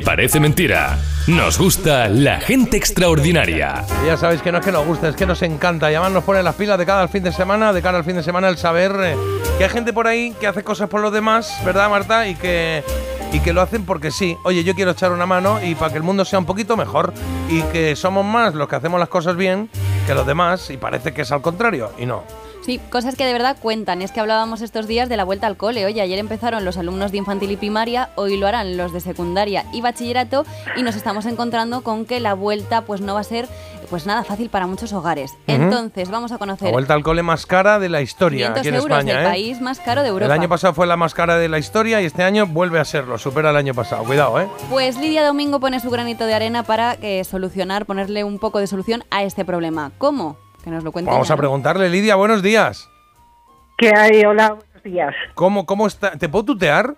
Parece 0.00 0.40
mentira. 0.40 0.98
Nos 1.26 1.58
gusta 1.58 2.08
la 2.08 2.40
gente 2.40 2.76
extraordinaria. 2.76 3.84
Ya 4.06 4.16
sabéis 4.16 4.40
que 4.40 4.50
no 4.50 4.58
es 4.58 4.64
que 4.64 4.72
nos 4.72 4.86
guste, 4.86 5.08
es 5.08 5.16
que 5.16 5.26
nos 5.26 5.42
encanta. 5.42 5.90
Y 5.90 5.94
además 5.94 6.12
nos 6.12 6.24
pone 6.24 6.42
las 6.42 6.54
pilas 6.54 6.78
de 6.78 6.86
cada 6.86 7.08
fin 7.08 7.22
de 7.22 7.32
semana, 7.32 7.72
de 7.72 7.82
cara 7.82 7.98
al 7.98 8.04
fin 8.04 8.16
de 8.16 8.22
semana, 8.22 8.48
el 8.48 8.56
saber 8.56 8.92
eh, 9.02 9.16
que 9.58 9.64
hay 9.64 9.70
gente 9.70 9.92
por 9.92 10.06
ahí 10.06 10.34
que 10.40 10.46
hace 10.46 10.64
cosas 10.64 10.88
por 10.88 11.00
los 11.00 11.12
demás, 11.12 11.54
¿verdad, 11.64 11.90
Marta? 11.90 12.26
Y 12.26 12.34
que, 12.36 12.82
y 13.32 13.40
que 13.40 13.52
lo 13.52 13.60
hacen 13.60 13.84
porque 13.84 14.10
sí. 14.10 14.36
Oye, 14.44 14.64
yo 14.64 14.74
quiero 14.74 14.92
echar 14.92 15.12
una 15.12 15.26
mano 15.26 15.62
y 15.62 15.74
para 15.74 15.90
que 15.90 15.98
el 15.98 16.02
mundo 16.04 16.24
sea 16.24 16.38
un 16.38 16.46
poquito 16.46 16.76
mejor. 16.76 17.12
Y 17.50 17.62
que 17.64 17.94
somos 17.94 18.24
más 18.24 18.54
los 18.54 18.68
que 18.68 18.76
hacemos 18.76 18.98
las 18.98 19.08
cosas 19.08 19.36
bien 19.36 19.68
que 20.06 20.14
los 20.14 20.26
demás. 20.26 20.70
Y 20.70 20.78
parece 20.78 21.12
que 21.12 21.22
es 21.22 21.32
al 21.32 21.42
contrario. 21.42 21.92
Y 21.98 22.06
no. 22.06 22.24
Sí, 22.64 22.80
cosas 22.90 23.16
que 23.16 23.26
de 23.26 23.32
verdad 23.32 23.56
cuentan. 23.60 24.02
Es 24.02 24.12
que 24.12 24.20
hablábamos 24.20 24.60
estos 24.62 24.86
días 24.86 25.08
de 25.08 25.16
la 25.16 25.24
vuelta 25.24 25.48
al 25.48 25.56
cole. 25.56 25.84
Oye, 25.84 26.00
ayer 26.00 26.18
empezaron 26.18 26.64
los 26.64 26.76
alumnos 26.76 27.10
de 27.10 27.18
infantil 27.18 27.50
y 27.50 27.56
primaria, 27.56 28.10
hoy 28.14 28.36
lo 28.36 28.46
harán 28.46 28.76
los 28.76 28.92
de 28.92 29.00
secundaria 29.00 29.64
y 29.72 29.80
bachillerato 29.80 30.44
y 30.76 30.82
nos 30.82 30.94
estamos 30.94 31.26
encontrando 31.26 31.82
con 31.82 32.04
que 32.04 32.20
la 32.20 32.34
vuelta 32.34 32.82
pues 32.82 33.00
no 33.00 33.14
va 33.14 33.20
a 33.20 33.24
ser 33.24 33.48
pues 33.90 34.06
nada 34.06 34.24
fácil 34.24 34.48
para 34.48 34.66
muchos 34.66 34.92
hogares. 34.92 35.34
Entonces, 35.46 36.08
vamos 36.08 36.32
a 36.32 36.38
conocer 36.38 36.68
La 36.68 36.72
vuelta 36.72 36.94
al 36.94 37.02
cole 37.02 37.22
más 37.22 37.44
cara 37.44 37.78
de 37.78 37.90
la 37.90 38.00
historia 38.00 38.52
aquí 38.52 38.68
en 38.68 38.76
euros 38.76 38.98
España, 38.98 39.18
del 39.18 39.26
¿eh? 39.26 39.28
país 39.28 39.60
más 39.60 39.80
caro 39.80 40.02
de 40.02 40.08
Europa. 40.08 40.32
El 40.32 40.40
año 40.40 40.48
pasado 40.48 40.72
fue 40.72 40.86
la 40.86 40.96
más 40.96 41.12
cara 41.12 41.36
de 41.36 41.48
la 41.48 41.58
historia 41.58 42.00
y 42.00 42.06
este 42.06 42.22
año 42.22 42.46
vuelve 42.46 42.78
a 42.78 42.86
serlo, 42.86 43.18
supera 43.18 43.50
el 43.50 43.56
año 43.56 43.74
pasado. 43.74 44.04
Cuidado, 44.04 44.40
¿eh? 44.40 44.48
Pues 44.70 44.96
Lidia 44.96 45.26
Domingo 45.26 45.60
pone 45.60 45.78
su 45.78 45.90
granito 45.90 46.24
de 46.24 46.32
arena 46.32 46.62
para 46.62 46.94
eh, 47.02 47.22
solucionar, 47.24 47.84
ponerle 47.84 48.24
un 48.24 48.38
poco 48.38 48.60
de 48.60 48.66
solución 48.66 49.04
a 49.10 49.24
este 49.24 49.44
problema. 49.44 49.92
¿Cómo? 49.98 50.38
Que 50.62 50.70
nos 50.70 50.84
lo 50.84 50.92
cuente. 50.92 51.10
Vamos 51.10 51.30
a 51.30 51.36
preguntarle, 51.36 51.88
Lidia, 51.88 52.14
buenos 52.14 52.42
días. 52.42 52.88
¿Qué 53.78 53.92
hay? 53.94 54.24
Hola, 54.24 54.50
buenos 54.50 54.82
días. 54.84 55.14
¿Cómo, 55.34 55.66
cómo 55.66 55.86
está? 55.86 56.12
¿Te 56.12 56.28
puedo 56.28 56.44
tutear? 56.44 56.94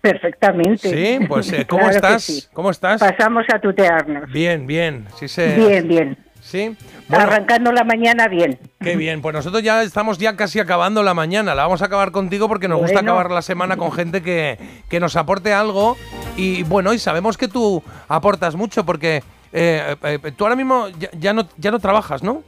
Perfectamente. 0.00 0.88
Sí, 0.90 1.24
pues 1.26 1.52
eh, 1.52 1.66
¿cómo 1.66 1.82
Claro 1.90 1.96
estás? 1.96 2.22
sí. 2.24 2.42
¿Cómo 2.52 2.70
estás? 2.70 3.00
Pasamos 3.00 3.44
a 3.52 3.58
tutearnos. 3.60 4.30
Bien, 4.30 4.66
bien. 4.66 5.06
Sí, 5.18 5.28
se... 5.28 5.54
Bien, 5.56 5.86
bien. 5.88 6.18
Sí. 6.40 6.76
Bueno, 7.08 7.24
Arrancando 7.24 7.72
la 7.72 7.82
mañana 7.82 8.28
bien. 8.28 8.58
qué 8.80 8.94
bien. 8.94 9.20
Pues 9.20 9.34
nosotros 9.34 9.62
ya 9.64 9.82
estamos 9.82 10.18
ya 10.18 10.36
casi 10.36 10.60
acabando 10.60 11.02
la 11.02 11.12
mañana. 11.12 11.54
La 11.56 11.64
vamos 11.64 11.82
a 11.82 11.86
acabar 11.86 12.12
contigo 12.12 12.46
porque 12.48 12.68
nos 12.68 12.78
gusta 12.80 13.00
acabar 13.00 13.30
la 13.32 13.42
semana 13.42 13.76
con 13.76 13.90
gente 13.90 14.22
que, 14.22 14.58
que 14.88 15.00
nos 15.00 15.16
aporte 15.16 15.52
algo. 15.52 15.96
Y 16.36 16.62
bueno, 16.64 16.92
y 16.92 16.98
sabemos 17.00 17.36
que 17.36 17.48
tú 17.48 17.82
aportas 18.06 18.54
mucho 18.54 18.86
porque 18.86 19.24
eh, 19.52 19.96
eh, 20.04 20.18
tú 20.36 20.44
ahora 20.44 20.54
mismo 20.54 20.88
ya, 21.00 21.08
ya 21.18 21.32
no, 21.32 21.48
ya 21.56 21.72
no 21.72 21.80
trabajas, 21.80 22.22
¿no? 22.22 22.44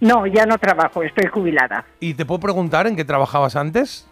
No, 0.00 0.26
ya 0.26 0.44
no 0.46 0.58
trabajo, 0.58 1.02
estoy 1.02 1.26
jubilada. 1.26 1.84
Y 2.00 2.14
te 2.14 2.24
puedo 2.24 2.40
preguntar 2.40 2.86
en 2.86 2.96
qué 2.96 3.04
trabajabas 3.04 3.56
antes. 3.56 4.06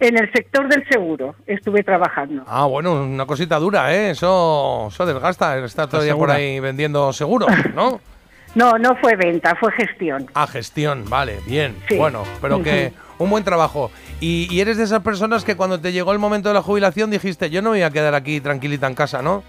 En 0.00 0.18
el 0.18 0.32
sector 0.32 0.68
del 0.68 0.86
seguro 0.88 1.36
estuve 1.46 1.84
trabajando. 1.84 2.42
Ah, 2.46 2.64
bueno, 2.64 3.04
una 3.04 3.24
cosita 3.24 3.58
dura, 3.58 3.94
¿eh? 3.94 4.10
Eso, 4.10 4.88
eso 4.88 5.06
desgasta, 5.06 5.58
estar 5.58 5.88
todavía 5.88 6.16
por 6.16 6.30
ahí 6.30 6.58
vendiendo 6.58 7.12
seguros, 7.12 7.50
¿no? 7.74 8.00
No, 8.54 8.76
no 8.76 8.94
fue 8.96 9.16
venta, 9.16 9.56
fue 9.58 9.72
gestión. 9.72 10.26
Ah, 10.34 10.46
gestión, 10.46 11.08
vale, 11.08 11.38
bien. 11.46 11.74
Sí. 11.88 11.96
Bueno, 11.96 12.24
pero 12.42 12.62
que 12.62 12.92
un 13.18 13.30
buen 13.30 13.44
trabajo. 13.44 13.90
Y, 14.20 14.46
y 14.50 14.60
eres 14.60 14.76
de 14.76 14.84
esas 14.84 15.00
personas 15.00 15.42
que 15.42 15.56
cuando 15.56 15.80
te 15.80 15.90
llegó 15.90 16.12
el 16.12 16.18
momento 16.18 16.50
de 16.50 16.56
la 16.56 16.62
jubilación 16.62 17.10
dijiste, 17.10 17.48
yo 17.48 17.62
no 17.62 17.70
me 17.70 17.78
voy 17.78 17.82
a 17.82 17.90
quedar 17.90 18.14
aquí 18.14 18.42
tranquilita 18.42 18.86
en 18.86 18.94
casa, 18.94 19.22
¿no? 19.22 19.42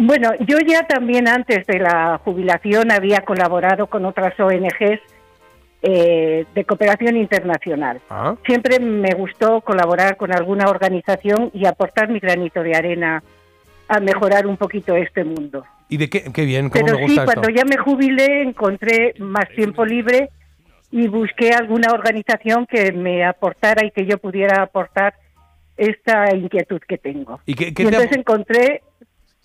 Bueno, 0.00 0.30
yo 0.46 0.58
ya 0.64 0.84
también 0.86 1.26
antes 1.26 1.66
de 1.66 1.80
la 1.80 2.20
jubilación 2.24 2.92
había 2.92 3.22
colaborado 3.22 3.88
con 3.88 4.04
otras 4.04 4.38
ONGs 4.38 5.00
eh, 5.82 6.44
de 6.54 6.64
cooperación 6.64 7.16
internacional. 7.16 8.00
Ah, 8.08 8.36
Siempre 8.46 8.78
me 8.78 9.12
gustó 9.14 9.60
colaborar 9.60 10.16
con 10.16 10.32
alguna 10.32 10.68
organización 10.68 11.50
y 11.52 11.66
aportar 11.66 12.08
mi 12.10 12.20
granito 12.20 12.62
de 12.62 12.76
arena 12.76 13.24
a 13.88 13.98
mejorar 13.98 14.46
un 14.46 14.56
poquito 14.56 14.94
este 14.94 15.24
mundo. 15.24 15.64
y 15.88 15.96
de 15.96 16.08
qué, 16.08 16.30
qué 16.32 16.44
bien, 16.44 16.70
cómo 16.70 16.84
Pero 16.84 16.96
me 16.98 17.02
sí, 17.02 17.06
gusta 17.16 17.22
esto. 17.24 17.32
cuando 17.34 17.50
ya 17.50 17.64
me 17.64 17.76
jubilé 17.76 18.42
encontré 18.42 19.14
más 19.18 19.48
tiempo 19.48 19.84
libre 19.84 20.28
y 20.92 21.08
busqué 21.08 21.52
alguna 21.54 21.92
organización 21.92 22.66
que 22.66 22.92
me 22.92 23.24
aportara 23.24 23.84
y 23.84 23.90
que 23.90 24.06
yo 24.06 24.18
pudiera 24.18 24.62
aportar 24.62 25.14
esta 25.76 26.34
inquietud 26.36 26.80
que 26.86 26.98
tengo. 26.98 27.40
¿Y 27.46 27.54
qué, 27.54 27.68
entonces 27.68 28.12
encontré 28.16 28.82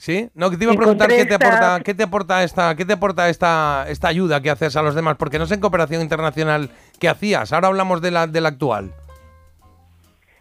¿Sí? 0.03 0.30
No, 0.36 0.50
que 0.50 0.58
te 0.58 0.66
iba 0.66 0.74
a 0.74 0.75
preguntar 0.75 1.08
qué 1.08 1.24
te 1.24 1.36
aporta, 1.36 1.80
qué 1.80 1.94
te 1.94 2.03
aporta 2.03 2.44
esta, 2.44 2.75
qué 2.75 2.84
te 2.84 2.91
aporta 2.91 3.30
esta, 3.30 3.86
esta 3.88 4.09
ayuda 4.09 4.41
que 4.41 4.50
haces 4.50 4.75
a 4.75 4.81
los 4.81 4.96
demás, 4.96 5.16
porque 5.16 5.40
no 5.40 5.46
sé 5.46 5.53
en 5.53 5.62
cooperación 5.62 6.02
internacional 6.02 6.72
qué 7.00 7.08
hacías. 7.08 7.53
Ahora 7.53 7.69
hablamos 7.69 8.02
de 8.02 8.12
la, 8.12 8.28
de 8.28 8.41
la 8.41 8.50
actual. 8.50 8.91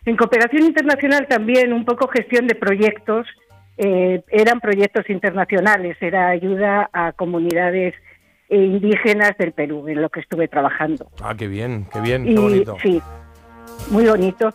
En 0.04 0.16
cooperación 0.16 0.64
internacional 0.64 1.28
también 1.28 1.72
un 1.72 1.84
poco 1.84 2.08
gestión 2.08 2.48
de 2.48 2.56
proyectos, 2.56 3.28
eh, 3.76 4.24
eran 4.30 4.58
proyectos 4.58 5.08
internacionales, 5.08 5.96
era 6.00 6.30
ayuda 6.30 6.90
a 6.92 7.12
comunidades 7.12 7.94
eh, 8.48 8.56
indígenas 8.56 9.30
del 9.38 9.52
Perú, 9.52 9.86
en 9.86 10.02
lo 10.02 10.08
que 10.08 10.18
estuve 10.18 10.48
trabajando. 10.48 11.08
Ah, 11.22 11.36
qué 11.38 11.46
bien, 11.46 11.86
qué 11.92 12.00
bien, 12.00 12.26
Y 12.26 12.34
qué 12.34 12.40
bonito. 12.40 12.76
sí, 12.82 13.00
muy 13.92 14.06
bonito. 14.06 14.52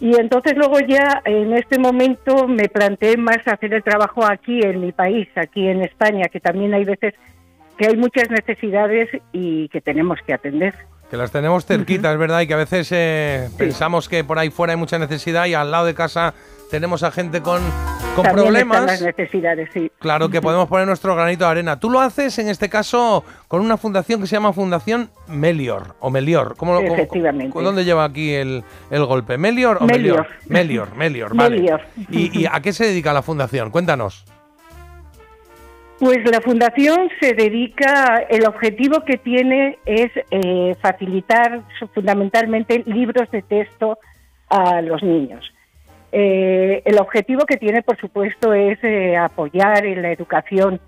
Y 0.00 0.16
entonces 0.18 0.54
luego 0.56 0.80
ya 0.80 1.22
en 1.24 1.52
este 1.54 1.78
momento 1.78 2.48
me 2.48 2.68
planteé 2.68 3.16
más 3.16 3.38
hacer 3.46 3.72
el 3.74 3.82
trabajo 3.82 4.24
aquí 4.24 4.60
en 4.60 4.80
mi 4.80 4.92
país, 4.92 5.28
aquí 5.36 5.68
en 5.68 5.82
España, 5.82 6.28
que 6.28 6.40
también 6.40 6.74
hay 6.74 6.84
veces 6.84 7.14
que 7.78 7.86
hay 7.86 7.96
muchas 7.96 8.30
necesidades 8.30 9.08
y 9.32 9.68
que 9.68 9.80
tenemos 9.80 10.18
que 10.26 10.34
atender. 10.34 10.74
Que 11.10 11.16
las 11.16 11.30
tenemos 11.30 11.66
cerquitas, 11.66 12.12
es 12.12 12.18
verdad, 12.18 12.40
y 12.40 12.46
que 12.46 12.54
a 12.54 12.58
veces 12.58 12.90
eh, 12.92 13.48
pensamos 13.56 14.08
que 14.08 14.24
por 14.24 14.38
ahí 14.38 14.50
fuera 14.50 14.72
hay 14.72 14.78
mucha 14.78 14.98
necesidad 14.98 15.46
y 15.46 15.54
al 15.54 15.70
lado 15.70 15.86
de 15.86 15.94
casa 15.94 16.34
tenemos 16.70 17.02
a 17.02 17.10
gente 17.10 17.40
con, 17.40 17.60
con 18.16 18.24
También 18.24 18.46
problemas. 18.46 18.86
las 18.86 19.02
necesidades, 19.02 19.68
sí. 19.72 19.90
Claro 19.98 20.28
que 20.28 20.40
podemos 20.40 20.68
poner 20.68 20.86
nuestro 20.86 21.14
granito 21.14 21.44
de 21.44 21.50
arena. 21.50 21.78
Tú 21.78 21.90
lo 21.90 22.00
haces 22.00 22.38
en 22.38 22.48
este 22.48 22.68
caso 22.68 23.24
con 23.48 23.60
una 23.60 23.76
fundación 23.76 24.20
que 24.20 24.26
se 24.26 24.36
llama 24.36 24.52
Fundación 24.52 25.10
Melior 25.28 25.94
o 26.00 26.10
Melior. 26.10 26.56
¿Cómo, 26.56 26.78
Efectivamente. 26.80 27.52
cómo- 27.52 27.64
¿Dónde 27.64 27.84
lleva 27.84 28.04
aquí 28.04 28.32
el, 28.32 28.64
el 28.90 29.04
golpe? 29.04 29.38
¿Melior 29.38 29.78
o 29.80 29.84
Melior? 29.86 30.26
Melior. 30.26 30.26
Melior, 30.48 30.96
Melior, 30.96 31.36
vale. 31.36 31.56
Melior. 31.56 31.80
¿Y, 32.10 32.40
y 32.42 32.46
a 32.50 32.60
qué 32.60 32.72
se 32.72 32.86
dedica 32.86 33.12
la 33.12 33.22
fundación? 33.22 33.70
Cuéntanos. 33.70 34.24
Pues 36.00 36.18
la 36.28 36.40
fundación 36.40 37.08
se 37.20 37.34
dedica, 37.34 38.24
el 38.28 38.46
objetivo 38.46 39.04
que 39.04 39.16
tiene 39.16 39.78
es 39.86 40.10
eh, 40.32 40.74
facilitar 40.82 41.62
fundamentalmente 41.94 42.82
libros 42.84 43.30
de 43.30 43.42
texto 43.42 43.98
a 44.50 44.80
los 44.82 45.02
niños. 45.04 45.53
Eh, 46.16 46.80
el 46.84 47.00
objetivo 47.00 47.44
que 47.44 47.56
tiene, 47.56 47.82
por 47.82 47.98
supuesto, 47.98 48.54
es 48.54 48.78
eh, 48.84 49.16
apoyar 49.16 49.84
en 49.84 50.00
la 50.00 50.12
educación 50.12 50.78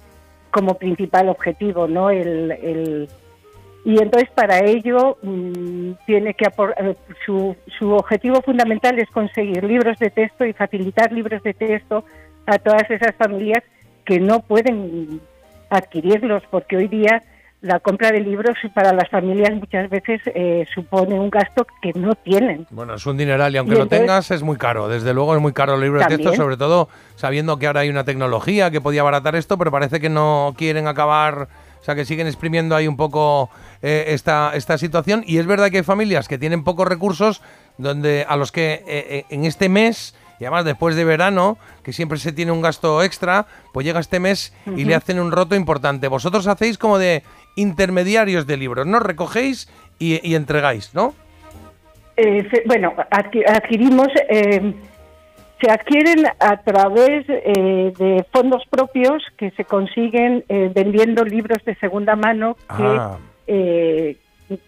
como 0.53 0.75
principal 0.75 1.29
objetivo, 1.29 1.89
¿no? 1.89 2.11
El, 2.11 3.09
y 3.85 4.01
entonces 4.01 4.31
para 4.31 4.61
ello 4.61 5.19
mm, 5.23 5.95
tiene 6.07 6.35
que 6.35 6.45
eh, 6.45 6.95
su, 7.25 7.57
su 7.77 7.91
objetivo 7.91 8.41
fundamental 8.41 9.01
es 9.01 9.11
conseguir 9.11 9.65
libros 9.65 9.99
de 9.99 10.11
texto 10.11 10.45
y 10.45 10.53
facilitar 10.53 11.11
libros 11.11 11.43
de 11.43 11.55
texto 11.55 12.05
a 12.47 12.59
todas 12.61 12.89
esas 12.89 13.17
familias 13.17 13.65
que 14.05 14.21
no 14.21 14.39
pueden 14.43 15.21
adquirirlos 15.71 16.45
porque 16.53 16.77
hoy 16.77 16.87
día 16.87 17.25
la 17.67 17.81
compra 17.81 18.13
de 18.13 18.21
libros 18.21 18.57
para 18.75 18.93
las 18.93 19.09
familias 19.11 19.53
muchas 19.55 19.91
veces 19.91 20.21
eh, 20.27 20.65
supone 20.73 21.19
un 21.19 21.29
gasto 21.31 21.67
que 21.83 21.93
no 21.95 22.15
tienen. 22.15 22.67
Bueno, 22.71 22.95
es 22.95 23.05
un 23.07 23.17
dineral 23.17 23.53
y 23.55 23.59
aunque 23.59 23.75
Y 23.75 23.79
lo 23.79 23.87
tengas 23.87 24.31
es 24.31 24.43
muy 24.43 24.57
caro. 24.57 24.89
Desde 24.89 25.13
luego 25.13 25.35
es 25.35 25.43
muy 25.43 25.53
caro 25.53 25.75
el 25.75 25.81
libro 25.81 25.99
de 26.01 26.07
texto, 26.07 26.35
sobre 26.35 26.57
todo 26.57 26.89
sabiendo 27.17 27.59
que 27.59 27.67
ahora 27.67 27.81
hay 27.81 27.91
una 27.91 28.05
tecnología 28.05 28.71
que 28.71 28.81
podía 28.81 29.01
abaratar 29.01 29.35
esto, 29.35 29.59
pero 29.59 29.71
parece 29.71 30.01
que 30.01 30.09
no 30.09 30.55
quieren 30.57 30.87
acabar, 30.87 31.49
o 31.81 31.85
sea, 31.85 31.95
que 31.95 32.05
siguen 32.05 32.29
exprimiendo 32.29 32.77
ahí 32.77 32.87
un 32.87 32.97
poco 32.97 33.51
eh, 33.83 34.05
esta, 34.09 34.53
esta 34.55 34.79
situación. 34.79 35.25
Y 35.27 35.39
es 35.39 35.47
verdad 35.47 35.71
que 35.71 35.79
hay 35.79 35.83
familias 35.83 36.29
que 36.29 36.39
tienen 36.39 36.63
pocos 36.63 36.87
recursos, 36.87 37.43
donde 37.79 38.25
a 38.29 38.37
los 38.37 38.53
que 38.53 38.75
eh, 38.75 38.85
eh, 38.87 39.25
en 39.29 39.45
este 39.45 39.69
mes 39.69 40.15
y 40.39 40.45
además 40.45 40.65
después 40.65 40.97
de 40.97 41.05
verano, 41.05 41.57
que 41.83 41.93
siempre 41.93 42.19
se 42.19 42.33
tiene 42.33 42.53
un 42.53 42.61
gasto 42.61 43.03
extra, 43.03 43.47
pues 43.73 43.87
llega 43.87 44.01
este 44.01 44.21
mes 44.21 44.53
y 44.67 44.85
le 44.85 44.95
hacen 44.95 45.19
un 45.19 45.33
roto 45.33 45.55
importante. 45.55 46.09
Vosotros 46.09 46.47
hacéis 46.47 46.79
como 46.79 46.99
de 46.99 47.23
intermediarios 47.57 48.47
de 48.47 48.57
libros, 48.57 48.87
¿no? 48.87 49.01
Recogéis 49.01 49.69
y, 49.99 50.21
y 50.27 50.35
entregáis, 50.37 50.95
¿no? 50.95 51.15
Eh, 52.17 52.49
bueno, 52.67 52.95
adqui- 53.11 53.45
adquirimos, 53.47 54.09
eh, 54.31 54.73
se 55.61 55.71
adquieren 55.71 56.27
a 56.39 56.57
través 56.63 57.25
eh, 57.29 57.93
de 57.99 58.25
fondos 58.33 58.63
propios 58.71 59.23
que 59.37 59.51
se 59.53 59.65
consiguen 59.65 60.45
eh, 60.49 60.71
vendiendo 60.75 61.25
libros 61.25 61.65
de 61.65 61.75
segunda 61.77 62.15
mano 62.17 62.57
que, 62.77 62.85
Ah. 62.85 63.19
eh, 63.47 64.17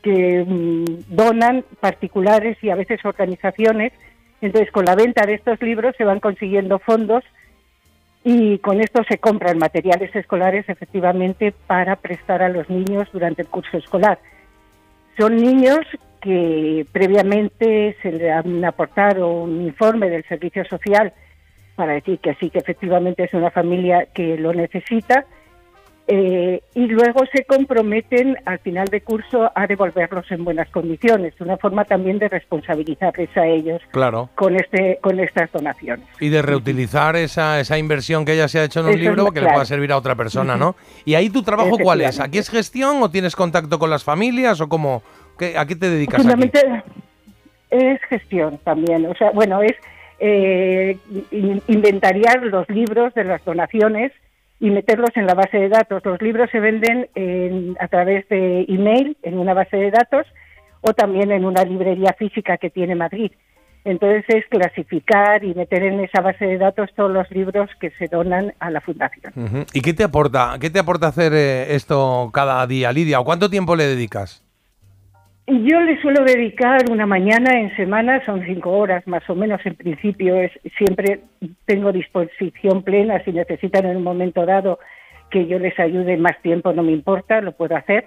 que 0.03 0.45
mm, 0.47 0.85
donan 1.15 1.65
particulares 1.81 2.57
y 2.63 2.71
a 2.71 2.75
veces 2.75 3.05
organizaciones. 3.05 3.93
Entonces, 4.41 4.71
con 4.71 4.85
la 4.85 4.95
venta 4.95 5.27
de 5.27 5.35
estos 5.35 5.61
libros 5.63 5.95
se 5.97 6.05
van 6.05 6.21
consiguiendo 6.21 6.79
fondos 6.79 7.25
y 8.31 8.59
con 8.59 8.83
esto 8.83 9.03
se 9.09 9.17
compran 9.17 9.57
materiales 9.57 10.15
escolares 10.15 10.69
efectivamente 10.69 11.55
para 11.67 11.97
prestar 11.97 12.43
a 12.43 12.51
los 12.51 12.69
niños 12.69 13.09
durante 13.11 13.41
el 13.41 13.49
curso 13.49 13.79
escolar. 13.79 14.19
Son 15.17 15.35
niños 15.35 15.79
que 16.21 16.85
previamente 16.93 17.97
se 18.03 18.13
le 18.13 18.31
han 18.31 18.63
aportado 18.67 19.31
un 19.45 19.63
informe 19.63 20.11
del 20.11 20.25
servicio 20.25 20.63
social 20.67 21.15
para 21.75 21.95
decir 21.95 22.19
que 22.19 22.35
sí, 22.35 22.51
que 22.51 22.59
efectivamente 22.59 23.25
es 23.25 23.33
una 23.33 23.51
familia 23.51 24.09
que 24.13 24.37
lo 24.37 24.53
necesita 24.53 25.25
eh, 26.11 26.63
y 26.75 26.87
luego 26.87 27.27
se 27.31 27.45
comprometen 27.45 28.39
al 28.47 28.59
final 28.61 28.87
de 28.87 29.03
curso 29.03 29.53
a 29.55 29.67
devolverlos 29.67 30.25
en 30.31 30.43
buenas 30.43 30.71
condiciones, 30.71 31.35
una 31.39 31.59
forma 31.59 31.85
también 31.85 32.19
de 32.19 32.31
responsabilizarles 32.31 33.37
a 33.37 33.47
ellos 33.47 33.83
claro. 33.91 34.31
con 34.35 34.57
este 34.57 34.99
con 35.03 35.21
estas 35.21 35.53
donaciones. 35.53 36.07
Y 36.19 36.31
de 36.31 36.41
reutilizar 36.41 37.15
esa, 37.17 37.61
esa 37.61 37.77
inversión 37.77 38.25
que 38.25 38.39
ya 38.39 38.49
se 38.49 38.59
ha 38.59 38.65
hecho 38.65 38.81
en 38.81 38.87
un 38.87 38.99
libro 38.99 39.33
que 39.33 39.43
le 39.43 39.49
pueda 39.49 39.67
servir 39.67 39.93
a 39.93 39.99
otra 39.99 40.15
persona, 40.15 40.57
¿no? 40.57 40.77
Y 41.05 41.15
ahí 41.15 41.29
tu 41.29 41.43
trabajo 41.43 41.77
cuál 41.77 42.01
es? 42.01 42.21
¿Aquí 42.21 42.39
es 42.39 42.49
gestión 42.49 43.03
o 43.03 43.11
tienes 43.11 43.37
contacto 43.37 43.79
con 43.79 43.91
las 43.91 44.03
familias 44.03 44.63
o 44.63 44.69
cómo? 44.71 45.03
¿A 45.59 45.67
qué 45.67 45.77
te 45.77 45.91
dedicas? 45.91 46.25
Es 47.69 48.01
gestión 48.09 48.57
también, 48.65 49.05
o 49.05 49.15
sea, 49.15 49.31
bueno, 49.33 49.61
es 49.61 49.75
eh, 50.21 50.97
inventariar 51.69 52.45
los 52.45 52.67
libros 52.71 53.13
de 53.13 53.25
las 53.25 53.45
donaciones 53.45 54.11
y 54.61 54.71
meterlos 54.71 55.11
en 55.15 55.27
la 55.27 55.35
base 55.35 55.59
de 55.59 55.69
datos. 55.69 56.05
Los 56.05 56.21
libros 56.21 56.51
se 56.51 56.61
venden 56.61 57.09
a 57.81 57.89
través 57.89 58.29
de 58.29 58.65
email 58.69 59.17
en 59.23 59.39
una 59.39 59.55
base 59.55 59.77
de 59.77 59.91
datos 59.91 60.27
o 60.81 60.93
también 60.93 61.31
en 61.33 61.45
una 61.45 61.65
librería 61.65 62.15
física 62.19 62.57
que 62.59 62.71
tiene 62.71 62.95
Madrid. 62.95 63.33
Entonces 63.85 64.25
es 64.29 64.45
clasificar 64.51 65.45
y 65.45 65.55
meter 65.55 65.83
en 65.83 66.01
esa 66.01 66.21
base 66.21 66.45
de 66.45 66.59
datos 66.59 66.91
todos 66.95 67.11
los 67.11 67.31
libros 67.31 67.71
que 67.81 67.91
se 67.93 68.07
donan 68.09 68.53
a 68.59 68.71
la 68.71 68.81
fundación. 68.81 69.33
¿Y 69.73 69.81
qué 69.81 69.95
te 69.95 70.05
aporta? 70.05 70.57
¿Qué 70.61 70.69
te 70.69 70.79
aporta 70.79 71.07
hacer 71.07 71.33
eh, 71.33 71.75
esto 71.75 72.31
cada 72.33 72.67
día, 72.67 72.93
Lidia? 72.93 73.21
¿O 73.21 73.25
cuánto 73.25 73.49
tiempo 73.49 73.77
le 73.77 73.87
dedicas? 73.87 74.45
Yo 75.51 75.81
le 75.81 75.99
suelo 76.03 76.25
dedicar 76.27 76.91
una 76.91 77.07
mañana 77.07 77.59
en 77.59 77.75
semana, 77.75 78.23
son 78.27 78.45
cinco 78.45 78.73
horas 78.73 79.07
más 79.07 79.23
o 79.31 79.35
menos 79.35 79.65
en 79.65 79.77
principio. 79.77 80.37
Es, 80.37 80.53
siempre 80.77 81.21
tengo 81.65 81.91
disposición 81.91 82.83
plena 82.83 83.25
si 83.25 83.33
necesitan 83.33 83.87
en 83.87 83.97
un 83.97 84.03
momento 84.03 84.45
dado 84.45 84.79
que 85.31 85.47
yo 85.47 85.59
les 85.59 85.79
ayude 85.81 86.19
más 86.19 86.39
tiempo, 86.43 86.75
no 86.75 86.83
me 86.83 86.93
importa, 86.93 87.41
lo 87.41 87.53
puedo 87.53 87.75
hacer. 87.77 88.05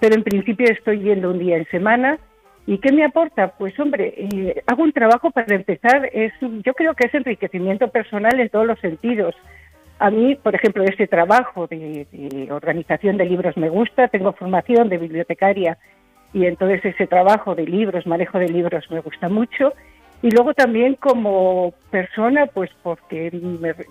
Pero 0.00 0.16
en 0.16 0.22
principio 0.22 0.66
estoy 0.68 1.00
yendo 1.00 1.30
un 1.30 1.38
día 1.38 1.56
en 1.56 1.66
semana. 1.70 2.18
¿Y 2.66 2.76
qué 2.76 2.92
me 2.92 3.06
aporta? 3.06 3.54
Pues 3.56 3.78
hombre, 3.80 4.12
eh, 4.14 4.62
hago 4.66 4.82
un 4.82 4.92
trabajo 4.92 5.30
para 5.30 5.54
empezar, 5.54 6.10
es, 6.12 6.34
yo 6.62 6.74
creo 6.74 6.92
que 6.92 7.06
es 7.06 7.14
enriquecimiento 7.14 7.88
personal 7.88 8.38
en 8.38 8.50
todos 8.50 8.66
los 8.66 8.78
sentidos. 8.80 9.34
A 9.98 10.10
mí, 10.10 10.34
por 10.34 10.54
ejemplo, 10.54 10.84
este 10.84 11.06
trabajo 11.06 11.66
de 11.68 12.06
organización 12.50 13.16
de 13.16 13.24
libros 13.24 13.56
me 13.56 13.70
gusta, 13.70 14.08
tengo 14.08 14.34
formación 14.34 14.90
de 14.90 14.98
bibliotecaria 14.98 15.78
y 16.32 16.46
entonces 16.46 16.84
ese 16.84 17.06
trabajo 17.06 17.54
de 17.54 17.66
libros, 17.66 18.06
manejo 18.06 18.38
de 18.38 18.48
libros 18.48 18.90
me 18.90 19.00
gusta 19.00 19.28
mucho. 19.28 19.72
Y 20.22 20.30
luego 20.30 20.54
también 20.54 20.94
como 20.94 21.74
persona, 21.90 22.46
pues 22.46 22.70
porque 22.82 23.32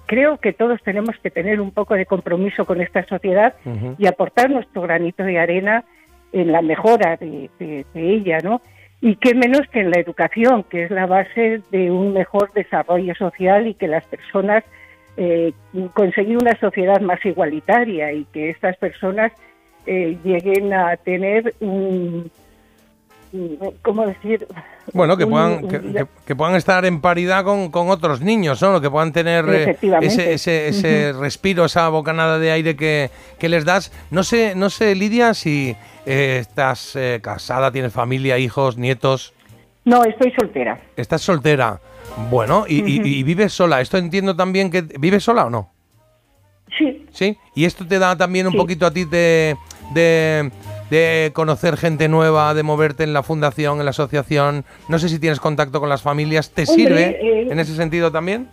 creo 0.05 0.37
que 0.37 0.53
todos 0.53 0.81
tenemos 0.81 1.17
que 1.21 1.29
tener 1.29 1.59
un 1.59 1.71
poco 1.71 1.95
de 1.95 2.05
compromiso 2.05 2.65
con 2.65 2.79
esta 2.79 3.05
sociedad 3.05 3.53
y 3.97 4.07
aportar 4.07 4.49
nuestro 4.49 4.81
granito 4.81 5.23
de 5.23 5.37
arena 5.37 5.83
en 6.31 6.53
la 6.53 6.61
mejora 6.61 7.17
de, 7.17 7.49
ella, 7.93 8.37
¿no? 8.41 8.61
Y 9.01 9.17
qué 9.17 9.35
menos 9.35 9.67
que 9.71 9.81
en 9.81 9.91
la 9.91 9.99
educación, 9.99 10.63
que 10.63 10.83
es 10.83 10.91
la 10.91 11.05
base 11.05 11.61
de 11.69 11.91
un 11.91 12.13
mejor 12.13 12.53
desarrollo 12.53 13.13
social 13.15 13.67
y 13.67 13.73
que 13.73 13.87
las 13.87 14.05
personas 14.05 14.63
eh, 15.17 15.51
conseguir 15.93 16.37
una 16.37 16.57
sociedad 16.59 17.01
más 17.01 17.23
igualitaria 17.25 18.13
y 18.13 18.23
que 18.25 18.51
estas 18.51 18.77
personas 18.77 19.33
eh, 19.85 20.17
lleguen 20.23 20.73
a 20.73 20.95
tener 20.97 21.55
un, 21.59 22.29
¿cómo 23.81 24.05
decir? 24.05 24.47
Bueno, 24.93 25.15
que 25.15 25.25
puedan, 25.25 25.67
que, 26.25 26.35
puedan 26.35 26.55
estar 26.55 26.85
en 26.85 27.01
paridad 27.01 27.43
con, 27.43 27.71
con 27.71 27.89
otros 27.89 28.21
niños, 28.21 28.61
¿no? 28.61 28.81
Que 28.81 28.89
puedan 28.89 29.13
tener 29.13 29.47
eh, 29.49 29.77
ese, 30.01 30.33
ese, 30.33 30.67
ese 30.67 31.13
respiro, 31.13 31.65
esa 31.65 31.87
bocanada 31.89 32.39
de 32.39 32.51
aire 32.51 32.75
que, 32.75 33.09
que, 33.39 33.47
les 33.47 33.63
das. 33.63 33.91
No 34.11 34.23
sé, 34.23 34.53
no 34.55 34.69
sé, 34.69 34.95
Lidia, 34.95 35.33
si 35.33 35.75
eh, 36.05 36.37
estás 36.41 36.97
casada, 37.21 37.71
tienes 37.71 37.93
familia, 37.93 38.37
hijos, 38.37 38.77
nietos. 38.77 39.33
No, 39.85 40.03
estoy 40.03 40.31
soltera. 40.31 40.79
Estás 40.95 41.21
soltera. 41.21 41.79
Bueno, 42.29 42.65
y, 42.67 42.79
y, 42.79 43.23
vives 43.23 43.53
sola. 43.53 43.81
Esto 43.81 43.97
entiendo 43.97 44.35
también 44.35 44.69
que... 44.69 44.81
¿Vives 44.81 45.23
sola 45.23 45.45
o 45.45 45.49
no? 45.49 45.71
Sí. 46.77 47.05
¿Sí? 47.11 47.37
¿Y 47.55 47.65
esto 47.65 47.85
te 47.85 47.99
da 47.99 48.17
también 48.17 48.47
un 48.47 48.53
poquito 48.53 48.85
a 48.85 48.91
ti 48.91 49.05
de, 49.05 49.55
de, 49.93 51.31
conocer 51.33 51.77
gente 51.77 52.07
nueva, 52.07 52.53
de 52.53 52.63
moverte 52.63 53.03
en 53.03 53.13
la 53.13 53.23
fundación, 53.23 53.79
en 53.79 53.85
la 53.85 53.91
asociación? 53.91 54.65
No 54.87 54.99
sé 54.99 55.09
si 55.09 55.19
tienes 55.19 55.39
contacto 55.39 55.79
con 55.79 55.89
las 55.89 56.01
familias. 56.01 56.51
¿Te 56.51 56.65
sirve 56.65 57.19
eh, 57.21 57.47
en 57.49 57.59
ese 57.59 57.75
sentido 57.75 58.11
también? 58.11 58.47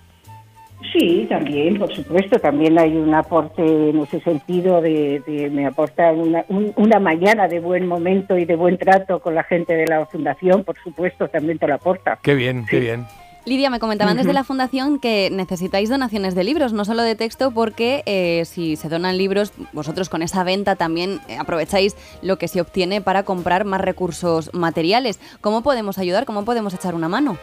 Sí, 0.93 1.27
también, 1.29 1.77
por 1.79 1.93
supuesto, 1.93 2.39
también 2.39 2.79
hay 2.79 2.97
un 2.97 3.13
aporte 3.13 3.63
en 3.63 3.99
ese 3.99 4.21
sentido 4.21 4.81
de, 4.81 5.51
me 5.53 5.67
aporta 5.67 6.13
una, 6.13 6.45
una, 6.49 7.01
mañana 7.01 7.49
de 7.49 7.59
buen 7.59 7.87
momento 7.87 8.39
y 8.39 8.45
de 8.45 8.55
buen 8.55 8.79
trato 8.79 9.19
con 9.21 9.35
la 9.35 9.43
gente 9.43 9.75
de 9.75 9.87
la 9.87 10.07
fundación, 10.07 10.63
por 10.63 10.79
supuesto, 10.79 11.29
también 11.29 11.59
te 11.59 11.67
lo 11.67 11.75
aporta. 11.75 12.19
Qué 12.23 12.35
bien, 12.35 12.65
qué 12.71 12.79
bien. 12.79 13.07
Lidia, 13.49 13.71
me 13.71 13.81
comentaban 13.81 14.17
desde 14.17 14.33
la 14.33 14.45
fundación 14.45 15.01
que 15.01 15.31
necesitáis 15.33 15.89
donaciones 15.89 16.35
de 16.35 16.45
libros, 16.45 16.73
no 16.73 16.85
solo 16.85 17.03
de 17.03 17.15
texto, 17.15 17.51
porque 17.51 18.03
eh, 18.07 18.45
si 18.45 18.77
se 18.77 18.89
donan 18.89 19.17
libros, 19.17 19.53
vosotros 19.73 20.09
con 20.09 20.23
esa 20.23 20.45
venta 20.45 20.77
también 20.77 21.21
eh, 21.29 21.37
aprovecháis 21.39 21.97
lo 22.23 22.37
que 22.37 22.49
se 22.49 22.61
obtiene 22.61 23.01
para 23.01 23.23
comprar 23.23 23.65
más 23.65 23.81
recursos 23.81 24.53
materiales. 24.55 25.19
¿Cómo 25.41 25.63
podemos 25.63 25.99
ayudar? 25.99 26.27
¿Cómo 26.27 26.45
podemos 26.45 26.75
echar 26.75 26.95
una 26.95 27.09
mano? 27.09 27.39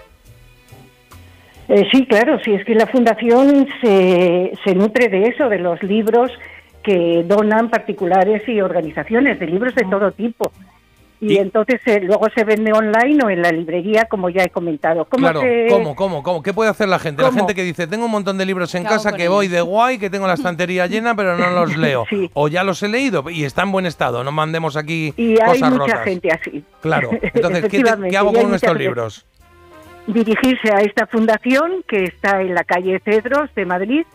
Eh, 1.68 1.88
sí, 1.92 2.06
claro, 2.06 2.40
sí, 2.44 2.54
es 2.54 2.64
que 2.64 2.76
la 2.76 2.86
fundación 2.86 3.68
se, 3.82 4.54
se 4.64 4.76
nutre 4.76 5.10
de 5.10 5.30
eso, 5.30 5.50
de 5.50 5.58
los 5.58 5.82
libros 5.82 6.32
que 6.84 7.24
donan 7.28 7.70
particulares 7.70 8.48
y 8.48 8.62
organizaciones, 8.62 9.40
de 9.40 9.48
libros 9.48 9.74
de 9.74 9.86
todo 9.86 10.12
tipo 10.12 10.52
y, 11.30 11.38
entonces 11.38 11.82
eh, 11.86 12.00
luego 12.02 12.28
se 12.36 12.44
vende 12.44 12.72
online 12.74 13.24
o 13.24 13.30
en 13.30 13.42
la 13.42 13.52
librería, 13.52 14.06
como 14.06 14.30
ya 14.30 14.44
he 14.44 14.50
comentado. 14.50 15.06
¿Cómo 15.06 15.22
claro, 15.22 15.42
¿cómo, 15.70 15.96
cómo, 15.96 16.24
cómo? 16.24 16.44
¿Qué 16.44 16.54
puede 16.54 16.70
hacer 16.70 16.88
la 16.88 17.00
gente? 17.00 17.22
La 17.22 17.32
gente 17.32 17.56
que 17.56 17.64
dice, 17.64 17.88
tengo 17.88 18.06
un 18.06 18.12
montón 18.12 18.38
de 18.38 18.46
libros 18.46 18.74
en 18.76 18.84
casa 18.84 19.14
que 19.14 19.28
voy 19.28 19.48
de 19.48 19.62
guay, 19.62 19.98
que 19.98 20.10
tengo 20.10 20.28
la 20.28 20.34
estantería 20.34 20.88
llena, 20.88 21.16
pero 21.16 21.38
no 21.38 21.50
los 21.52 21.76
leo. 21.78 22.06
O 22.34 22.48
ya 22.48 22.64
los 22.64 22.82
he 22.84 22.88
leído 22.88 23.30
y 23.30 23.44
está 23.44 23.64
en 23.64 23.72
buen 23.72 23.86
estado, 23.86 24.24
no 24.24 24.32
mandemos 24.32 24.78
aquí 24.78 25.14
y 25.18 25.40
hay 25.40 25.62
mucha 25.64 25.98
gente 25.98 26.30
así. 26.32 26.64
Claro, 26.82 27.10
entonces, 27.22 27.66
¿qué, 27.70 27.84
¿qué 28.10 28.18
hago 28.18 28.34
con 28.34 28.54
estos 28.54 28.78
libros? 28.78 29.26
Dirigirse 30.08 30.72
a 30.72 30.82
esta 30.82 31.08
fundación 31.08 31.84
que 31.88 32.04
está 32.04 32.42
en 32.42 32.54
la 32.54 32.64
calle 32.64 33.02
Cedros 33.04 33.50
de 33.56 33.66
Madrid, 33.66 34.06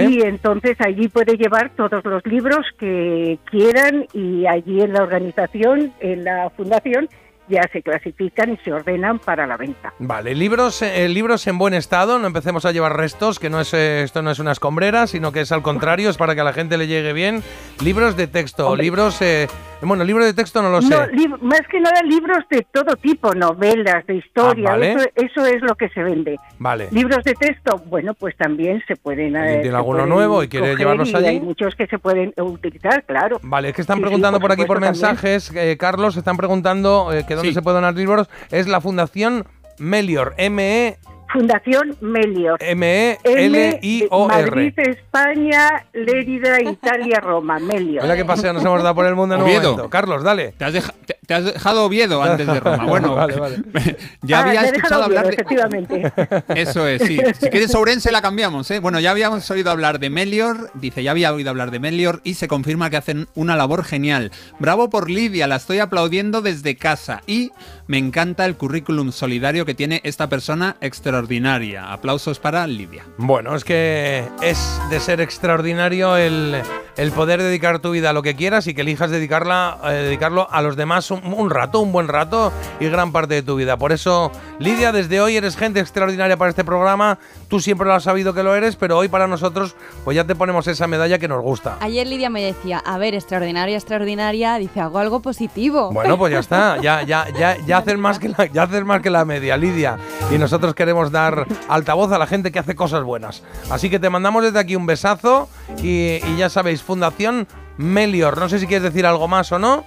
y 0.00 0.22
entonces 0.22 0.76
allí 0.80 1.08
puede 1.08 1.36
llevar 1.36 1.70
todos 1.76 2.04
los 2.04 2.24
libros 2.26 2.66
que 2.78 3.38
quieran 3.50 4.06
y 4.12 4.46
allí 4.46 4.80
en 4.80 4.92
la 4.92 5.02
organización, 5.02 5.92
en 6.00 6.24
la 6.24 6.50
fundación, 6.50 7.08
ya 7.48 7.68
se 7.72 7.82
clasifican 7.82 8.52
y 8.52 8.56
se 8.58 8.72
ordenan 8.72 9.18
para 9.18 9.46
la 9.46 9.56
venta. 9.56 9.92
Vale, 9.98 10.34
libros, 10.34 10.80
eh, 10.82 11.08
libros 11.08 11.46
en 11.46 11.58
buen 11.58 11.74
estado, 11.74 12.18
no 12.18 12.26
empecemos 12.26 12.64
a 12.64 12.72
llevar 12.72 12.96
restos, 12.96 13.38
que 13.38 13.50
no 13.50 13.60
es 13.60 13.74
eh, 13.74 14.02
esto 14.02 14.22
no 14.22 14.30
es 14.30 14.38
una 14.38 14.52
escombrera, 14.52 15.06
sino 15.06 15.32
que 15.32 15.40
es 15.40 15.52
al 15.52 15.62
contrario, 15.62 16.08
es 16.10 16.16
para 16.16 16.34
que 16.34 16.40
a 16.40 16.44
la 16.44 16.52
gente 16.52 16.78
le 16.78 16.86
llegue 16.86 17.12
bien. 17.12 17.42
Libros 17.82 18.16
de 18.16 18.26
texto, 18.26 18.74
libros 18.76 19.20
eh, 19.22 19.48
bueno, 19.88 20.04
libro 20.04 20.24
de 20.24 20.34
texto 20.34 20.62
no 20.62 20.70
lo 20.70 20.82
sé. 20.82 20.94
más 21.40 21.60
que 21.70 21.80
nada 21.80 22.02
libros 22.02 22.38
de 22.50 22.66
todo 22.72 22.96
tipo, 22.96 23.34
novelas, 23.34 24.06
de 24.06 24.16
historia, 24.16 24.74
ah, 24.74 25.08
eso, 25.14 25.46
es 25.46 25.62
lo 25.62 25.74
que 25.74 25.88
se 25.90 26.02
vende. 26.02 26.38
Vale. 26.58 26.88
Libros 26.90 27.24
de 27.24 27.34
texto, 27.34 27.82
bueno, 27.86 28.14
pues 28.14 28.36
también 28.36 28.82
se 28.86 28.96
pueden... 28.96 29.36
Eh, 29.36 29.60
¿Tiene 29.62 29.76
alguno 29.76 30.06
nuevo 30.06 30.42
y 30.42 30.48
quiere 30.48 30.76
llevarlos 30.76 31.14
allí? 31.14 31.26
Hay 31.26 31.40
muchos 31.40 31.74
que 31.74 31.86
se 31.86 31.98
pueden 31.98 32.32
utilizar, 32.36 33.04
claro. 33.04 33.38
Vale, 33.42 33.70
es 33.70 33.74
que 33.74 33.82
están 33.82 34.00
preguntando 34.00 34.40
por, 34.40 34.52
aquí 34.52 34.64
por 34.64 34.80
mensajes, 34.80 35.52
eh, 35.54 35.76
Carlos, 35.78 36.16
están 36.16 36.36
preguntando 36.36 37.12
eh, 37.12 37.24
que 37.26 37.34
dónde 37.34 37.52
se 37.52 37.62
pueden 37.62 37.82
dar 37.82 37.94
libros. 37.94 38.28
Es 38.50 38.68
la 38.68 38.80
Fundación 38.80 39.46
Melior, 39.78 40.34
M-E 40.36 40.98
Fundación 41.32 41.96
Melior. 42.00 42.58
M-E-L-I-O-R. 42.62 44.28
Madrid, 44.50 44.74
España, 44.78 45.86
Lérida, 45.92 46.60
Italia, 46.60 47.20
Roma. 47.20 47.58
Melior. 47.58 48.02
Mira 48.02 48.16
qué 48.16 48.24
paseo 48.24 48.52
nos 48.52 48.64
hemos 48.64 48.82
dado 48.82 48.94
por 48.94 49.06
el 49.06 49.14
mundo 49.14 49.34
en 49.36 49.42
un 49.42 49.46
momento. 49.48 49.88
Carlos, 49.90 50.22
dale. 50.22 50.52
Te 50.52 50.64
has, 50.64 50.72
te, 51.06 51.16
has, 51.28 51.44
dejado 51.44 51.84
Oviedo 51.84 52.22
antes 52.22 52.46
de 52.46 52.60
Roma. 52.60 52.84
Bueno, 52.84 53.14
vale, 53.16 53.36
vale. 53.36 53.62
ya 54.22 54.40
ah, 54.40 54.42
había 54.42 54.62
escuchado 54.64 55.04
hablar 55.04 55.26
de... 55.26 55.32
efectivamente. 55.34 56.12
Eso 56.54 56.86
es, 56.86 57.02
sí. 57.02 57.18
Si 57.40 57.48
quieres 57.48 57.70
Sourense 57.70 58.10
la 58.10 58.22
cambiamos, 58.22 58.70
¿eh? 58.70 58.80
Bueno, 58.80 59.00
ya 59.00 59.10
habíamos 59.10 59.48
oído 59.50 59.70
hablar 59.70 59.98
de 59.98 60.10
Melior, 60.10 60.70
dice, 60.74 61.02
ya 61.02 61.12
había 61.12 61.32
oído 61.32 61.50
hablar 61.50 61.70
de 61.70 61.78
Melior 61.78 62.20
y 62.24 62.34
se 62.34 62.48
confirma 62.48 62.90
que 62.90 62.96
hacen 62.96 63.28
una 63.34 63.56
labor 63.56 63.84
genial. 63.84 64.32
Bravo 64.58 64.90
por 64.90 65.10
Lidia, 65.10 65.46
la 65.46 65.56
estoy 65.56 65.78
aplaudiendo 65.78 66.42
desde 66.42 66.76
casa 66.76 67.22
y 67.26 67.52
me 67.86 67.98
encanta 67.98 68.44
el 68.46 68.56
currículum 68.56 69.12
solidario 69.12 69.64
que 69.64 69.74
tiene 69.74 70.00
esta 70.04 70.28
persona 70.28 70.76
extraordinaria. 70.80 71.92
Aplausos 71.92 72.38
para 72.38 72.66
Lidia. 72.66 73.04
Bueno, 73.16 73.54
es 73.54 73.64
que 73.64 74.24
es 74.40 74.80
de 74.90 75.00
ser 75.00 75.20
extraordinario 75.20 76.16
el 76.16 76.62
el 76.96 77.12
poder 77.12 77.42
dedicar 77.42 77.78
tu 77.78 77.90
vida 77.90 78.10
a 78.10 78.12
lo 78.12 78.22
que 78.22 78.36
quieras 78.36 78.66
y 78.66 78.74
que 78.74 78.82
elijas 78.82 79.10
dedicarla, 79.10 79.78
eh, 79.84 79.92
dedicarlo 79.92 80.48
a 80.50 80.62
los 80.62 80.76
demás 80.76 81.10
un, 81.10 81.22
un 81.32 81.50
rato, 81.50 81.80
un 81.80 81.92
buen 81.92 82.08
rato 82.08 82.52
y 82.80 82.88
gran 82.88 83.12
parte 83.12 83.34
de 83.34 83.42
tu 83.42 83.56
vida. 83.56 83.76
Por 83.76 83.92
eso, 83.92 84.30
Lidia, 84.58 84.92
desde 84.92 85.20
hoy 85.20 85.36
eres 85.36 85.56
gente 85.56 85.80
extraordinaria 85.80 86.36
para 86.36 86.50
este 86.50 86.64
programa. 86.64 87.18
Tú 87.48 87.60
siempre 87.60 87.86
lo 87.86 87.94
has 87.94 88.02
sabido 88.02 88.34
que 88.34 88.42
lo 88.42 88.54
eres, 88.54 88.76
pero 88.76 88.98
hoy 88.98 89.08
para 89.08 89.26
nosotros, 89.26 89.74
pues 90.04 90.14
ya 90.14 90.24
te 90.24 90.34
ponemos 90.34 90.66
esa 90.66 90.86
medalla 90.86 91.18
que 91.18 91.28
nos 91.28 91.42
gusta. 91.42 91.76
Ayer 91.80 92.06
Lidia 92.06 92.30
me 92.30 92.42
decía, 92.42 92.82
a 92.84 92.98
ver, 92.98 93.14
extraordinaria, 93.14 93.76
extraordinaria, 93.76 94.56
dice, 94.56 94.80
hago 94.80 94.98
algo 94.98 95.20
positivo. 95.20 95.90
Bueno, 95.92 96.18
pues 96.18 96.32
ya 96.32 96.38
está, 96.38 96.76
ya, 96.82 97.02
ya, 97.02 97.26
ya, 97.38 97.56
ya 97.66 97.78
haces 97.78 97.98
más 97.98 98.18
que 98.18 98.28
la, 98.28 98.46
ya 98.46 98.64
haces 98.64 98.84
más 98.84 99.00
que 99.00 99.10
la 99.10 99.24
media, 99.24 99.56
Lidia. 99.56 99.98
Y 100.30 100.38
nosotros 100.38 100.74
queremos 100.74 101.10
dar 101.10 101.46
altavoz 101.68 102.12
a 102.12 102.18
la 102.18 102.26
gente 102.26 102.52
que 102.52 102.58
hace 102.58 102.74
cosas 102.74 103.02
buenas. 103.02 103.42
Así 103.70 103.90
que 103.90 103.98
te 103.98 104.10
mandamos 104.10 104.42
desde 104.42 104.58
aquí 104.58 104.76
un 104.76 104.86
besazo 104.86 105.48
y, 105.82 106.18
y 106.24 106.36
ya 106.36 106.48
sabéis, 106.48 106.81
Fundación 106.82 107.46
Melior. 107.78 108.38
No 108.38 108.48
sé 108.48 108.58
si 108.58 108.66
quieres 108.66 108.82
decir 108.84 109.06
algo 109.06 109.28
más 109.28 109.50
o 109.52 109.58
no. 109.58 109.84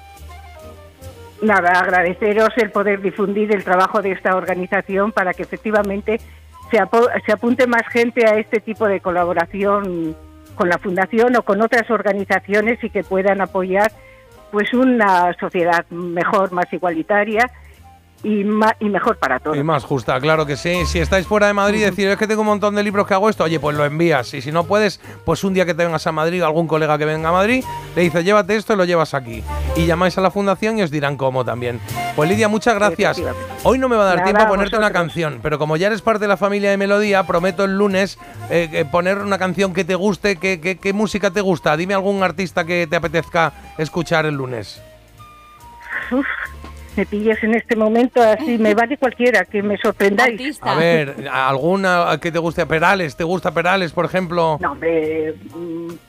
Nada, 1.42 1.72
agradeceros 1.80 2.50
el 2.58 2.72
poder 2.72 3.02
difundir 3.02 3.54
el 3.54 3.64
trabajo 3.64 4.02
de 4.02 4.12
esta 4.12 4.36
organización 4.36 5.12
para 5.12 5.34
que 5.34 5.44
efectivamente 5.44 6.20
se, 6.72 6.78
apo- 6.80 7.10
se 7.26 7.32
apunte 7.34 7.68
más 7.68 7.84
gente 7.90 8.26
a 8.26 8.36
este 8.40 8.60
tipo 8.62 8.88
de 8.88 9.02
colaboración 9.02 10.16
con 10.56 10.70
la 10.70 10.78
Fundación 10.78 11.36
o 11.36 11.44
con 11.44 11.62
otras 11.62 11.90
organizaciones 11.92 12.82
y 12.84 12.90
que 12.90 13.04
puedan 13.04 13.42
apoyar 13.42 13.92
pues 14.52 14.74
una 14.74 15.34
sociedad 15.40 15.86
mejor, 15.90 16.52
más 16.54 16.72
igualitaria 16.72 17.52
y, 18.24 18.44
ma- 18.44 18.76
y 18.80 18.90
mejor 18.90 19.18
para 19.18 19.40
todos. 19.40 19.56
Y 19.56 19.64
más 19.64 19.84
justa, 19.84 20.20
claro 20.20 20.46
que 20.46 20.58
sí. 20.58 20.86
Si 20.88 21.00
estáis 21.00 21.28
fuera 21.28 21.48
de 21.48 21.54
Madrid 21.54 21.80
y 21.80 21.84
decís, 21.84 22.06
es 22.06 22.18
que 22.18 22.26
tengo 22.28 22.42
un 22.42 22.48
montón 22.48 22.74
de 22.76 22.82
libros 22.84 23.06
que 23.08 23.14
hago 23.14 23.30
esto, 23.30 23.44
oye, 23.44 23.60
pues 23.60 23.78
lo 23.78 23.86
envías. 23.86 24.34
Y 24.34 24.42
si 24.42 24.52
no 24.52 24.64
puedes, 24.64 25.00
pues 25.26 25.44
un 25.44 25.54
día 25.54 25.66
que 25.66 25.74
te 25.74 25.84
vengas 25.84 26.08
a 26.08 26.12
Madrid, 26.12 26.42
algún 26.42 26.68
colega 26.68 26.98
que 26.98 27.06
venga 27.06 27.30
a 27.30 27.32
Madrid, 27.34 27.64
le 27.96 28.02
dice, 28.02 28.24
llévate 28.24 28.56
esto 28.56 28.74
y 28.74 28.78
lo 28.78 28.86
llevas 28.86 29.14
aquí. 29.14 29.44
Y 29.76 29.86
llamáis 29.86 30.18
a 30.18 30.22
la 30.22 30.32
fundación 30.32 30.80
y 30.80 30.82
os 30.82 30.90
dirán 30.92 31.18
cómo 31.18 31.46
también. 31.46 31.80
Pues 32.16 32.30
Lidia, 32.30 32.48
muchas 32.48 32.74
gracias. 32.76 33.22
Hoy 33.64 33.78
no 33.78 33.90
me 33.90 33.96
va 33.98 34.04
a 34.04 34.06
dar 34.06 34.16
Nada, 34.18 34.26
tiempo 34.28 34.44
a 34.44 34.48
ponerte 34.48 34.78
una 34.78 34.92
canción, 34.92 35.40
pero 35.44 35.60
como 35.60 35.76
ya 35.78 35.88
eres 35.88 36.02
parte 36.02 36.22
de 36.22 36.28
la 36.30 36.38
familia 36.38 36.70
de 36.72 36.78
Melodía, 36.78 37.24
prometo 37.28 37.66
el 37.66 37.78
lunes 37.78 38.18
eh, 38.50 38.70
eh, 38.72 38.86
poner 38.86 39.18
una 39.20 39.38
canción 39.38 39.74
que 39.74 39.84
te 39.84 39.96
guste. 39.96 40.38
¿Qué, 40.38 40.62
qué, 40.62 40.78
qué 40.78 40.94
música 40.94 41.30
te 41.32 41.42
gusta? 41.42 41.76
Dime 41.76 41.94
algún 41.94 42.24
artista 42.24 42.64
que 42.64 42.88
te 42.88 42.96
apetezca 42.96 43.52
escuchar 43.78 44.26
el 44.26 44.36
lunes. 44.36 44.82
Uf, 46.12 46.26
me 46.96 47.06
pilles 47.06 47.44
en 47.44 47.56
este 47.56 47.76
momento 47.76 48.22
así, 48.22 48.58
me 48.58 48.74
vale 48.76 48.98
cualquiera, 48.98 49.46
que 49.46 49.62
me 49.62 49.78
sorprendáis. 49.78 50.40
Artista. 50.40 50.72
A 50.72 50.76
ver, 50.76 51.28
¿alguna 51.32 52.18
que 52.22 52.32
te 52.32 52.40
guste? 52.40 52.66
Perales, 52.66 53.16
¿te 53.16 53.24
gusta 53.24 53.52
Perales, 53.52 53.92
por 53.92 54.06
ejemplo? 54.06 54.58
No, 54.62 54.72
hombre, 54.72 55.36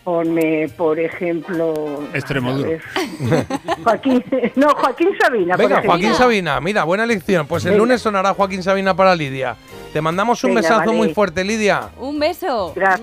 ponme, 0.05 0.69
por 0.77 0.99
ejemplo... 0.99 2.05
Extremoduro. 2.15 2.71
Joaquín, 3.85 4.25
no, 4.57 4.71
Joaquín 4.71 5.11
Sabina. 5.21 5.57
Venga. 5.57 5.83
Joaquín 5.85 6.15
Sabina, 6.15 6.61
mira, 6.61 6.85
buena 6.85 7.05
elección. 7.05 7.47
Pues 7.47 7.65
el 7.65 7.73
Venga. 7.73 7.83
lunes 7.83 8.01
sonará 8.03 8.35
Joaquín 8.35 8.63
Sabina 8.63 8.95
para 8.95 9.15
Lidia. 9.15 9.57
Te 9.93 10.01
mandamos 10.01 10.43
un 10.45 10.51
Venga, 10.51 10.61
besazo 10.63 10.87
vale. 10.87 10.93
muy 10.93 11.15
fuerte, 11.15 11.45
Lidia. 11.45 11.89
Un 11.99 12.19
beso. 12.19 12.73
Gracias. 12.75 12.95